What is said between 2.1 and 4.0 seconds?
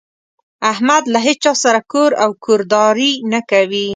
او کورداري نه کوي.